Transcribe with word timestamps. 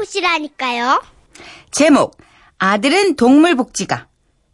알아보시라니까요. 0.00 1.02
제목 1.70 2.16
아들은 2.58 3.16
동물복지가 3.16 4.06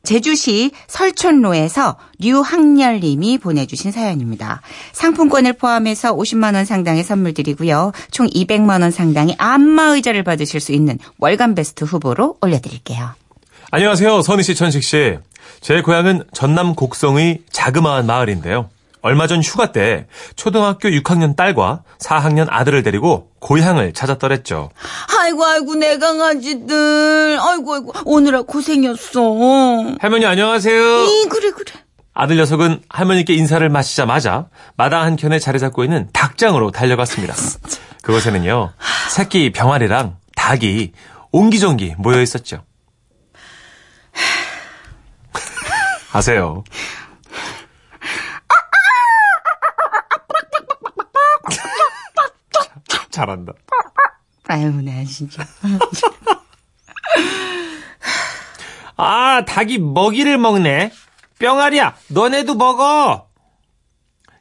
제주시 0.03 0.71
설촌로에서 0.87 1.97
류학렬님이 2.21 3.39
보내주신 3.39 3.91
사연입니다. 3.91 4.63
상품권을 4.93 5.55
포함해서 5.55 6.15
50만 6.15 6.55
원 6.55 6.65
상당의 6.65 7.03
선물 7.03 7.35
드리고요. 7.35 7.91
총 8.13 8.29
200만 8.29 8.83
원 8.83 8.93
상당의 8.93 9.35
안마의자를 9.39 10.23
받으실 10.23 10.61
수 10.61 10.73
있는 10.73 10.99
월간 11.19 11.57
베스트 11.57 11.85
후보로 11.85 12.37
올려드릴게요. 12.41 13.11
안녕하세요. 13.73 14.23
선희 14.23 14.45
씨, 14.45 14.55
천식 14.55 14.85
씨. 14.85 15.19
제 15.61 15.83
고향은 15.83 16.25
전남 16.33 16.77
곡성의 16.77 17.43
자그마한 17.51 18.07
마을인데요. 18.07 18.71
얼마 19.07 19.29
전 19.29 19.41
휴가 19.41 19.71
때 19.71 20.09
초등학교 20.35 20.89
6학년 20.89 21.37
딸과 21.37 21.85
4학년 22.01 22.49
아들을 22.51 22.83
데리고 22.83 23.31
고향을 23.39 23.93
찾았더랬죠. 23.93 24.71
아이고 25.17 25.45
아이고 25.45 25.77
내 25.77 25.97
강아지들 25.97 27.39
아이고 27.41 27.75
아이고 27.75 27.93
오느라 28.05 28.43
고생이었어. 28.43 29.21
할머니 30.01 30.27
안녕하세요. 30.27 31.05
이 31.05 31.27
그래 31.29 31.53
그래. 31.53 31.73
아들 32.15 32.37
녀석은 32.37 32.83
할머니께 32.89 33.33
인사를 33.35 33.69
마치자마자 33.69 34.49
마당 34.77 35.03
한 35.03 35.15
켠에 35.15 35.39
자리 35.39 35.61
잡고 35.61 35.85
있는 35.85 36.09
닭장으로 36.13 36.73
달려갔습니다. 36.73 37.33
그곳에는요, 38.03 38.73
새끼 39.09 39.53
병아리랑 39.53 40.17
닭이 40.35 40.91
옹기종기 41.31 41.95
모여 41.99 42.21
있었죠. 42.21 42.65
하세요. 46.11 46.65
잘한다. 53.17 53.55
아유 54.49 54.71
나 54.83 55.05
진짜. 55.05 55.43
아, 58.99 59.45
닭이 59.45 59.79
먹이를 59.79 60.39
먹네. 60.39 60.91
뿅아리야, 61.39 61.95
너네도 62.09 62.55
먹어. 62.55 63.27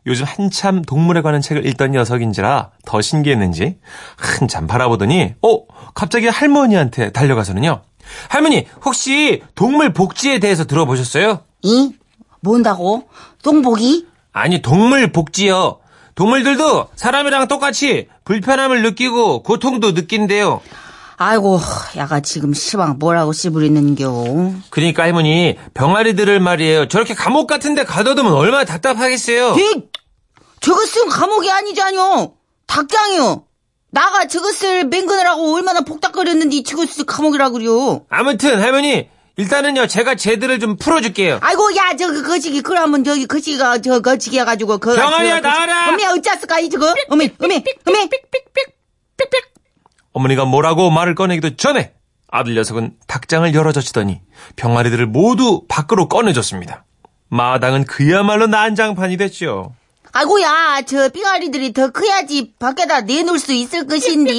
요즘 0.06 0.26
한참 0.26 0.82
동물에 0.84 1.22
관한 1.22 1.42
책을 1.42 1.66
읽던 1.66 1.92
녀석인지라 1.92 2.72
더 2.86 3.02
신기했는지 3.02 3.80
한참 4.18 4.68
바라보더니, 4.68 5.34
어, 5.42 5.66
갑자기 5.94 6.28
할머니한테 6.28 7.12
달려가서는요. 7.12 7.82
할머니, 8.30 8.68
혹시 8.86 9.42
동물 9.56 9.92
복지에 9.94 10.40
대해서 10.40 10.64
들어보셨어요? 10.66 11.42
이 11.64 11.94
뭔다고? 12.42 13.10
똥복이? 13.44 14.08
아니, 14.32 14.62
동물 14.62 15.12
복지요. 15.12 15.80
동물들도 16.16 16.90
사람이랑 16.96 17.48
똑같이 17.48 18.08
불편함을 18.24 18.82
느끼고 18.84 19.44
고통도 19.44 19.94
느낀대요. 19.94 20.62
아이고 21.18 21.60
야가 21.96 22.22
지금 22.22 22.54
시방 22.54 22.98
뭐라고 23.00 23.32
씨부리는겨. 23.32 24.54
그러니까 24.70 25.04
할머니, 25.04 25.58
병아리들을 25.74 26.40
말이에요. 26.40 26.88
저렇게 26.88 27.14
감옥 27.14 27.48
같은 27.48 27.76
데 27.76 27.84
가둬두면 27.86 28.34
얼마나 28.34 28.66
답답하겠어요. 28.66 29.56
이 29.58 29.84
저것은 30.60 31.10
감옥이 31.10 31.50
아니잖요. 31.52 32.34
닭장이요. 32.68 33.44
나가 33.92 34.28
저것을 34.28 34.86
맹근하라고 34.86 35.56
얼마나 35.56 35.82
복닥거렸는데 35.82 36.64
저것을 36.64 37.06
감옥이라 37.06 37.52
그래요. 37.52 38.06
아무튼 38.10 38.62
할머니 38.62 39.08
일단은요 39.38 39.88
제가 39.88 40.16
쟤들을 40.16 40.60
좀 40.60 40.78
풀어줄게요. 40.78 41.40
아이고 41.42 41.76
야 41.76 41.96
저거 41.98 42.24
거시기 42.24 42.62
그러면 42.62 43.04
저기 43.04 43.26
거시기가 43.26 43.80
저 43.82 44.00
거시기 44.00 44.40
해가지고 44.40 44.78
그 44.78 44.96
병아리야, 44.96 45.42
나와라! 45.42 45.90
어미 45.90 46.06
어쩌을까 46.06 46.60
이 46.60 46.70
저거 46.70 46.94
어미 47.10 47.32
어미 47.40 47.64
어미 47.86 48.10
어머니가 50.14 50.46
뭐라고 50.46 50.90
말을 50.90 51.16
꺼내기도 51.16 51.58
전에 51.58 51.94
아들 52.32 52.56
녀석은 52.56 52.96
닭장을 53.08 53.54
열어젖히더니 53.54 54.22
병아리들을 54.56 55.06
모두 55.08 55.66
밖으로 55.68 56.08
꺼내줬습니다. 56.08 56.86
마당은 57.30 57.86
그야말로 57.86 58.48
난장판이 58.48 59.18
됐죠. 59.18 59.76
아이고야 60.18 60.84
저 60.88 61.10
삥아리들이 61.10 61.74
더 61.74 61.90
커야지 61.92 62.54
밖에다 62.58 63.02
내놓을 63.02 63.38
수 63.38 63.52
있을 63.52 63.86
것인데 63.86 64.32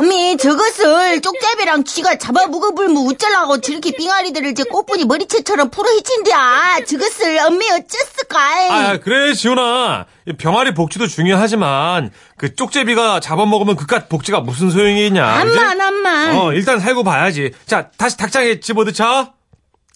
어미 0.00 0.36
저것을 0.36 1.22
쪽잡이랑 1.22 1.84
쥐가 1.84 2.18
잡아 2.18 2.48
먹어불면 2.48 3.06
어쩌려고 3.06 3.60
저렇게 3.60 3.92
삥아리들을 3.92 4.56
저 4.56 4.64
꽃분이 4.64 5.04
머리채처럼 5.04 5.70
풀어 5.70 5.88
헤친디야 5.90 6.84
저것을 6.88 7.38
어미 7.38 7.70
어쩌을까 7.70 8.38
아 8.70 8.96
그래 8.98 9.32
지훈아 9.32 10.06
병아리 10.38 10.74
복지도 10.74 11.06
중요하지만 11.06 12.10
그 12.36 12.56
쪽제비가 12.56 13.20
잡아먹으면 13.20 13.76
그깟 13.76 14.08
복지가 14.08 14.40
무슨 14.40 14.70
소용이 14.70 15.06
있냐. 15.06 15.24
암만 15.24 15.80
암만 15.80 16.36
어 16.36 16.52
일단 16.52 16.80
살고 16.80 17.04
봐야지. 17.04 17.52
자 17.64 17.90
다시 17.96 18.16
닭장에 18.16 18.58
집어넣자. 18.58 19.32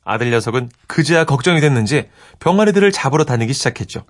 아들 0.05 0.31
녀석은 0.31 0.71
그제야 0.87 1.25
걱정이 1.25 1.61
됐는지 1.61 2.09
병아리들을 2.39 2.93
잡으러 2.93 3.25
다니기 3.25 3.53
시작했죠. 3.53 4.05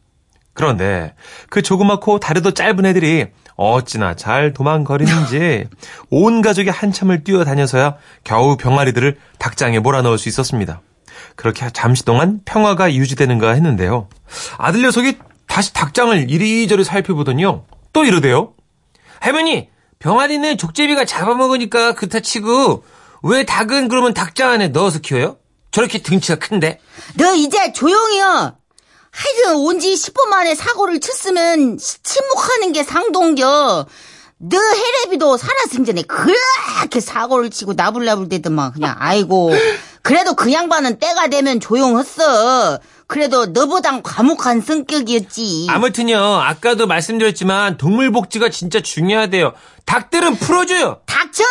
그런데 0.60 1.14
그 1.48 1.62
조그맣고 1.62 2.20
다리도 2.20 2.52
짧은 2.52 2.84
애들이 2.84 3.28
어찌나 3.56 4.14
잘 4.14 4.52
도망거리는지 4.52 5.66
온 6.10 6.42
가족이 6.42 6.68
한참을 6.68 7.24
뛰어다녀서야 7.24 7.96
겨우 8.24 8.58
병아리들을 8.58 9.16
닭장에 9.38 9.78
몰아넣을 9.78 10.18
수 10.18 10.28
있었습니다. 10.28 10.82
그렇게 11.34 11.70
잠시 11.72 12.04
동안 12.04 12.40
평화가 12.44 12.92
유지되는가 12.92 13.52
했는데요. 13.52 14.08
아들 14.58 14.82
녀석이 14.82 15.16
다시 15.46 15.72
닭장을 15.72 16.30
이리저리 16.30 16.84
살펴보더니요. 16.84 17.64
또 17.94 18.04
이러대요. 18.04 18.52
할머니, 19.18 19.70
병아리는 19.98 20.58
족제비가 20.58 21.06
잡아먹으니까 21.06 21.94
그렇다 21.94 22.20
치고 22.20 22.84
왜 23.22 23.46
닭은 23.46 23.88
그러면 23.88 24.12
닭장 24.12 24.50
안에 24.50 24.68
넣어서 24.68 24.98
키워요? 24.98 25.38
저렇게 25.70 26.02
등치가 26.02 26.38
큰데? 26.38 26.80
너 27.16 27.34
이제 27.34 27.72
조용히요 27.72 28.59
하여튼 29.12 29.56
온 29.56 29.78
지 29.80 29.92
10분 29.94 30.28
만에 30.28 30.54
사고를 30.54 31.00
쳤으면 31.00 31.78
침묵하는 31.78 32.72
게 32.72 32.84
상동겨. 32.84 33.86
너 34.42 34.56
해레비도 34.58 35.36
살아생 35.36 35.84
전에 35.84 36.02
그렇게 36.02 37.00
사고를 37.00 37.50
치고 37.50 37.74
나불나불 37.74 38.28
대더만 38.30 38.72
그냥 38.72 38.96
아이고 38.98 39.50
그래도 40.02 40.34
그 40.34 40.50
양반은 40.52 40.98
때가 40.98 41.28
되면 41.28 41.60
조용했어. 41.60 42.78
그래도 43.06 43.46
너보단 43.46 44.02
과묵한 44.02 44.62
성격이었지. 44.62 45.66
아무튼요, 45.68 46.16
아까도 46.16 46.86
말씀드렸지만 46.86 47.76
동물 47.76 48.12
복지가 48.12 48.48
진짜 48.50 48.80
중요하대요. 48.80 49.52
닭들은 49.84 50.36
풀어줘요. 50.36 51.00
닥쳐! 51.06 51.42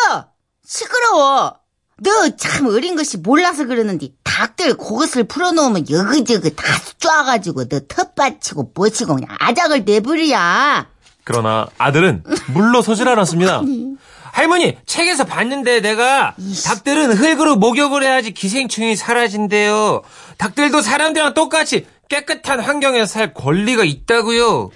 시끄러워. 0.65 1.58
너 2.01 2.29
참 2.37 2.67
어린 2.67 2.95
것이 2.95 3.17
몰라서 3.17 3.65
그러는데 3.65 4.09
닭들 4.23 4.75
그것을 4.77 5.25
풀어놓으면 5.25 5.89
여기저기 5.89 6.55
다 6.55 6.63
쏴가지고 6.99 7.67
너 7.69 7.79
텃밭치고 7.87 8.71
뭐치고 8.75 9.15
그냥 9.15 9.35
아작을 9.39 9.83
내버려야. 9.85 10.87
그러나 11.23 11.67
아들은 11.77 12.23
물러서질 12.53 13.07
않았습니다. 13.07 13.61
할머니, 14.31 14.77
책에서 14.85 15.25
봤는데 15.25 15.81
내가 15.81 16.35
닭들은 16.65 17.13
흙으로 17.13 17.55
목욕을 17.55 18.03
해야지 18.03 18.31
기생충이 18.31 18.95
사라진대요. 18.95 20.01
닭들도 20.37 20.81
사람들이랑 20.81 21.33
똑같이 21.33 21.87
깨끗한 22.09 22.59
환경에서 22.59 23.05
살 23.05 23.33
권리가 23.33 23.83
있다고요. 23.83 24.69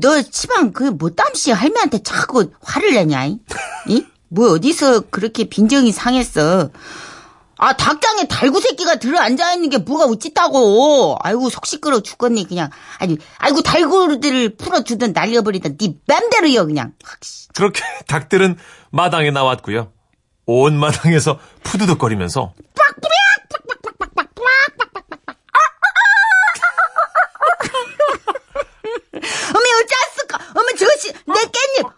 너 0.00 0.22
치방 0.22 0.72
그 0.72 0.84
뭐땀시 0.84 1.50
할매한테 1.52 2.02
자꾸 2.02 2.50
화를 2.62 2.94
내냐? 2.94 3.28
뭐 4.34 4.50
어디서 4.52 5.02
그렇게 5.10 5.44
빈정이 5.44 5.92
상했어? 5.92 6.70
아 7.56 7.72
닭장에 7.76 8.26
달구 8.26 8.60
새끼가 8.60 8.96
들어 8.96 9.20
앉아 9.20 9.54
있는 9.54 9.70
게 9.70 9.78
뭐가 9.78 10.06
우찌다고? 10.06 11.16
아이고 11.20 11.48
속 11.50 11.66
시끄러 11.66 12.00
죽겠네 12.00 12.44
그냥. 12.44 12.68
아니 12.98 13.16
아이고 13.38 13.62
달구들을 13.62 14.56
풀어주든 14.56 15.12
날려버리든 15.12 15.78
네 15.78 15.94
맘대로요 16.06 16.66
그냥. 16.66 16.92
그렇게 17.54 17.80
닭들은 18.08 18.58
마당에 18.90 19.30
나왔고요. 19.30 19.92
온 20.46 20.78
마당에서 20.78 21.38
푸드덕거리면서 21.62 22.52
어메 29.54 29.66
어쩌았을까? 29.80 30.38
어메 30.58 30.74
저것이 30.76 31.12
내 31.26 31.34
깻잎. 31.34 31.92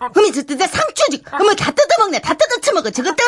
어메 0.00 0.12
어메 0.16 0.32
저, 0.32 0.42
저, 0.42 0.56
저 0.56 0.66
상추지. 0.66 1.22
어메 1.30 1.56
다 1.56 1.70
뜯어먹네. 1.70 2.20
다 2.20 2.34
뜯어쳐먹어 2.34 2.90
저것들. 2.90 3.24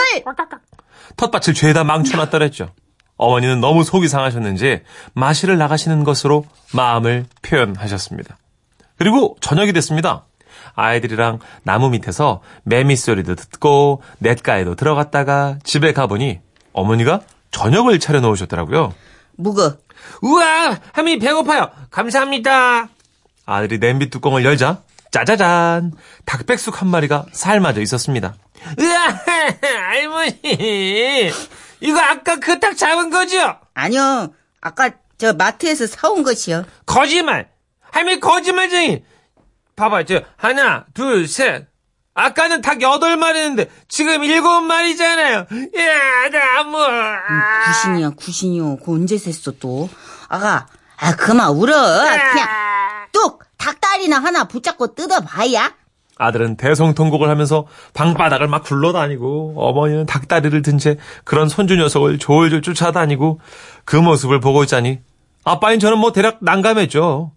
텃밭을 1.16 1.54
죄다 1.54 1.84
망쳐놨더랬죠. 1.84 2.72
어머니는 3.16 3.60
너무 3.60 3.84
속이 3.84 4.08
상하셨는지 4.08 4.82
마실을 5.12 5.58
나가시는 5.58 6.04
것으로 6.04 6.46
마음을 6.72 7.26
표현하셨습니다. 7.42 8.38
그리고 8.96 9.36
저녁이 9.40 9.72
됐습니다. 9.74 10.24
아이들이랑 10.74 11.40
나무 11.62 11.90
밑에서 11.90 12.40
매미 12.64 12.96
소리도 12.96 13.34
듣고 13.34 14.02
냇가에도 14.18 14.74
들어갔다가 14.74 15.58
집에 15.64 15.92
가보니 15.92 16.40
어머니가 16.72 17.20
저녁을 17.50 17.98
차려 17.98 18.20
놓으셨더라고요. 18.20 18.94
묵어. 19.36 19.76
우와! 20.22 20.78
할머니 20.92 21.18
배고파요. 21.18 21.70
감사합니다. 21.90 22.88
아들이 23.44 23.78
냄비 23.80 24.10
뚜껑을 24.10 24.44
열자 24.44 24.82
짜자잔! 25.10 25.92
닭백숙 26.24 26.80
한 26.80 26.88
마리가 26.88 27.26
삶아져 27.32 27.80
있었습니다. 27.80 28.34
으아, 28.78 29.18
할머니. 29.90 31.32
이거 31.80 31.98
아까 32.00 32.36
그 32.36 32.60
닭 32.60 32.76
잡은 32.76 33.10
거죠? 33.10 33.56
아니요. 33.74 34.32
아까 34.60 34.90
저 35.18 35.32
마트에서 35.32 35.86
사온 35.86 36.22
것이요. 36.22 36.64
거짓말. 36.86 37.48
할머니 37.90 38.20
거짓말쟁이. 38.20 39.02
봐봐, 39.76 40.04
저 40.04 40.20
하나, 40.36 40.84
둘, 40.94 41.26
셋. 41.26 41.66
아까는 42.14 42.60
닭 42.60 42.82
여덟 42.82 43.16
마리였는데 43.16 43.70
지금 43.88 44.22
일곱 44.24 44.60
마리잖아요. 44.62 45.36
야, 45.38 46.28
나 46.30 46.62
뭐. 46.64 46.86
구신이야, 47.66 48.10
구신이요. 48.10 48.76
그거 48.76 48.92
언제 48.92 49.16
셌어, 49.16 49.52
또? 49.58 49.88
아가, 50.28 50.66
아, 50.98 51.16
그만 51.16 51.50
울어. 51.50 51.72
그냥 51.72 52.48
뚝! 53.12 53.42
닭다리나 53.58 54.18
하나 54.18 54.44
붙잡고 54.44 54.94
뜯어봐야? 54.94 55.72
아들은 56.16 56.56
대성통곡을 56.56 57.28
하면서 57.30 57.66
방바닥을 57.94 58.46
막 58.46 58.62
굴러다니고 58.64 59.54
어머니는 59.56 60.04
닭다리를 60.06 60.60
든 60.62 60.78
채 60.78 60.96
그런 61.24 61.48
손주 61.48 61.76
녀석을 61.76 62.18
졸졸 62.18 62.60
쫓아다니고 62.62 63.40
그 63.86 63.96
모습을 63.96 64.38
보고 64.40 64.62
있자니 64.62 65.00
아빠인 65.44 65.80
저는 65.80 65.96
뭐 65.98 66.12
대략 66.12 66.38
난감했죠. 66.42 67.32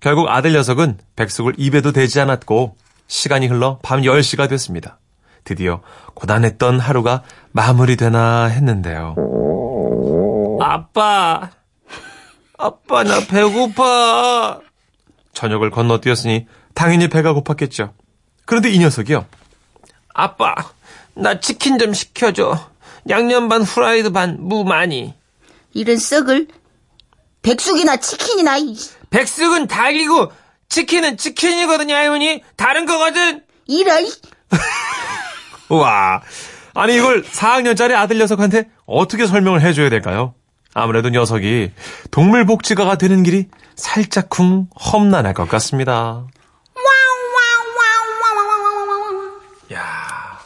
결국 0.00 0.28
아들 0.28 0.52
녀석은 0.52 0.98
백숙을 1.16 1.54
입에도 1.56 1.90
대지 1.90 2.20
않았고 2.20 2.76
시간이 3.08 3.48
흘러 3.48 3.80
밤 3.82 4.02
10시가 4.02 4.48
됐습니다. 4.48 4.98
드디어 5.42 5.80
고단했던 6.14 6.78
하루가 6.78 7.22
마무리되나 7.52 8.44
했는데요. 8.44 9.16
아빠. 10.60 11.50
아빠, 12.58 13.02
나 13.04 13.20
배고파. 13.26 14.60
저녁을 15.32 15.70
건너뛰었으니 15.70 16.46
당연히 16.74 17.08
배가 17.08 17.32
고팠겠죠. 17.34 17.92
그런데 18.44 18.70
이 18.70 18.78
녀석이요. 18.78 19.26
아빠, 20.14 20.54
나 21.14 21.38
치킨 21.40 21.78
좀 21.78 21.92
시켜줘. 21.94 22.70
양념 23.08 23.48
반 23.48 23.62
후라이드 23.62 24.10
반 24.12 24.36
무 24.40 24.64
많이. 24.64 25.14
이런 25.74 25.96
썩을 25.98 26.48
백숙이나 27.42 27.96
치킨이나 27.98 28.58
이- 28.58 28.76
백숙은 29.10 29.68
닭이고 29.68 30.32
치킨은 30.68 31.16
치킨이거든요, 31.16 31.94
할머니. 31.94 32.42
다른 32.56 32.84
거거든. 32.84 33.42
이런 33.66 34.04
이- 34.06 34.12
우와. 35.68 36.22
아니 36.74 36.96
이걸 36.96 37.22
4학년짜리 37.22 37.94
아들 37.94 38.18
녀석한테 38.18 38.68
어떻게 38.86 39.26
설명을 39.26 39.62
해줘야 39.62 39.88
될까요? 39.90 40.34
아무래도 40.80 41.08
녀석이 41.10 41.72
동물복지가가 42.10 42.96
되는 42.96 43.22
길이 43.22 43.48
살짝쿵 43.76 44.68
험난할 44.92 45.34
것 45.34 45.48
같습니다. 45.48 46.24
야, 49.72 50.38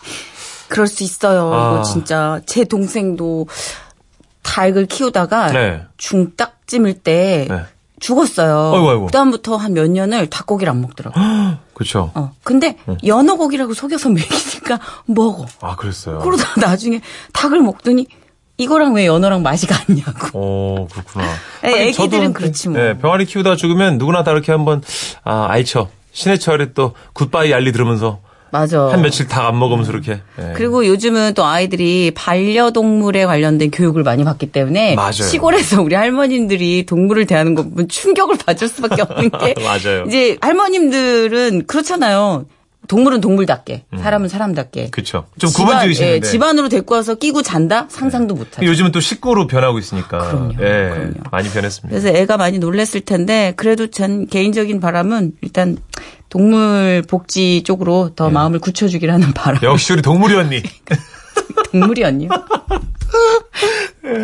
그럴 0.68 0.86
수 0.86 1.04
있어요. 1.04 1.52
아. 1.52 1.72
이거 1.74 1.82
진짜 1.84 2.40
제 2.46 2.64
동생도 2.64 3.46
닭을 4.42 4.86
키우다가 4.86 5.52
네. 5.52 5.82
중딱찜일 5.96 7.02
때 7.02 7.46
네. 7.48 7.64
죽었어요. 8.00 8.72
아이고, 8.74 8.90
아이고. 8.90 9.06
그다음부터 9.06 9.56
한 9.56 9.74
몇 9.74 9.88
년을 9.88 10.28
닭고기를 10.28 10.70
안 10.70 10.80
먹더라고. 10.80 11.18
요 11.20 11.58
그렇죠. 11.74 12.10
어. 12.14 12.32
근데 12.42 12.76
연어고기라고 13.06 13.74
속여서 13.74 14.08
먹이니까 14.10 14.80
먹어. 15.06 15.46
아, 15.60 15.76
그랬어요. 15.76 16.18
그러다 16.18 16.60
나중에 16.60 17.00
닭을 17.32 17.60
먹더니 17.60 18.06
이거랑 18.58 18.94
왜 18.94 19.06
연어랑 19.06 19.42
맛이 19.42 19.66
같냐고. 19.66 20.28
어, 20.34 20.86
그렇구나. 20.90 21.24
애- 21.64 21.68
하긴 21.68 21.88
애기들은 21.88 22.32
그렇지 22.32 22.68
뭐. 22.68 22.78
네, 22.80 22.98
병아리 22.98 23.24
키우다 23.26 23.56
죽으면 23.56 23.98
누구나 23.98 24.22
다 24.24 24.30
이렇게 24.32 24.52
한번 24.52 24.82
아, 25.24 25.46
아이처 25.48 25.88
신해철에 26.12 26.72
또 26.74 26.92
굿바이 27.14 27.52
알리 27.54 27.72
들으면서 27.72 28.20
맞아. 28.50 28.88
한 28.90 29.00
며칠 29.00 29.26
닭안 29.28 29.58
먹으면서 29.58 29.92
이렇게. 29.92 30.20
예. 30.38 30.52
그리고 30.54 30.86
요즘은 30.86 31.32
또 31.32 31.46
아이들이 31.46 32.12
반려동물에 32.14 33.24
관련된 33.24 33.70
교육을 33.70 34.02
많이 34.02 34.24
받기 34.24 34.52
때문에 34.52 34.94
맞아요. 34.94 35.12
시골에서 35.12 35.80
우리 35.80 35.94
할머님들이 35.94 36.84
동물을 36.84 37.24
대하는 37.26 37.54
거 37.54 37.62
보면 37.62 37.88
충격을 37.88 38.36
받을 38.36 38.68
수밖에 38.68 39.00
없는 39.00 39.30
게 39.30 39.54
맞아요. 39.64 40.04
이제 40.06 40.36
할머님들은 40.42 41.66
그렇잖아요. 41.66 42.44
동물은 42.88 43.20
동물답게, 43.20 43.84
사람은 43.96 44.28
사람답게. 44.28 44.90
그쵸. 44.90 45.26
좀 45.38 45.50
집안- 45.50 45.66
구분 45.66 45.80
지으시는데. 45.82 46.16
예, 46.16 46.20
집안으로 46.20 46.68
데리고 46.68 46.94
와서 46.96 47.14
끼고 47.14 47.42
잔다? 47.42 47.86
상상도 47.88 48.34
못하죠. 48.34 48.66
요즘은 48.66 48.90
또 48.92 49.00
식구로 49.00 49.46
변하고 49.46 49.78
있으니까. 49.78 50.18
그럼요, 50.18 50.52
예, 50.60 50.90
그럼요. 50.90 51.12
많이 51.30 51.48
변했습니다. 51.48 51.88
그래서 51.88 52.08
애가 52.16 52.36
많이 52.36 52.58
놀랬을 52.58 53.02
텐데 53.02 53.54
그래도 53.56 53.86
전 53.88 54.26
개인적인 54.26 54.80
바람은 54.80 55.32
일단 55.42 55.78
동물 56.28 57.02
복지 57.08 57.62
쪽으로 57.62 58.10
더 58.16 58.30
마음을 58.30 58.58
굳혀주기라는 58.58 59.32
바람. 59.34 59.62
역시 59.62 59.92
우리 59.92 60.02
동물이 60.02 60.34
언니. 60.34 60.62
동물이 61.72 62.04
언니요? 62.04 62.28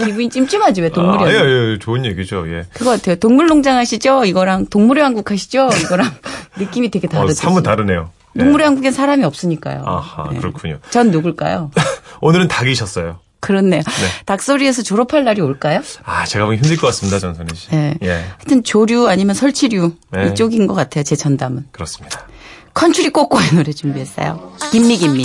기분이 0.05 0.29
찜찜하지 0.29 0.83
왜 0.83 0.89
동물이 0.91 1.19
아, 1.25 1.27
언니? 1.27 1.35
예, 1.35 1.73
예, 1.73 1.79
좋은 1.79 2.05
얘기죠. 2.05 2.45
예. 2.53 2.67
그거 2.75 2.91
같아요. 2.91 3.17
동물농장 3.17 3.77
하시죠? 3.77 4.25
이거랑 4.25 4.67
동물의 4.67 5.03
왕국 5.03 5.31
하시죠? 5.31 5.69
이거랑 5.85 6.11
느낌이 6.59 6.91
되게 6.91 7.07
어, 7.07 7.11
다르죠. 7.11 7.35
사뭇 7.35 7.63
다르네요. 7.63 8.11
예. 8.39 8.43
동물의 8.43 8.67
왕국엔 8.67 8.93
사람이 8.93 9.25
없으니까요. 9.25 9.83
아하, 9.85 10.31
네. 10.33 10.39
그렇군요. 10.39 10.79
전 10.91 11.11
누굴까요? 11.11 11.71
오늘은 12.21 12.49
닭이셨어요. 12.49 13.19
그렇네요. 13.41 13.83
닭소리에서 14.27 14.83
졸업할 14.83 15.25
날이 15.25 15.41
올까요? 15.41 15.81
아, 16.05 16.25
제가 16.25 16.45
보기 16.47 16.57
힘들 16.57 16.77
것 16.77 16.89
같습니다, 16.89 17.21
전선희 17.21 17.55
씨. 17.55 17.69
네. 17.71 17.95
예, 18.03 18.11
하여튼 18.37 18.65
조류 18.65 19.09
아니면 19.09 19.35
설치류 19.35 19.93
네. 20.11 20.27
이쪽인 20.29 20.67
것 20.67 20.75
같아요. 20.75 21.05
제 21.05 21.15
전담은. 21.15 21.67
그렇습니다. 21.71 22.27
컨츄리 22.75 23.11
꼬꼬의 23.11 23.55
노래 23.55 23.73
준비했어요. 23.73 24.53
김미 24.71 24.99
김미. 24.99 25.25